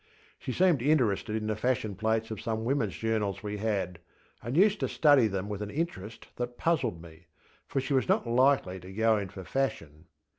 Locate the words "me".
7.03-7.27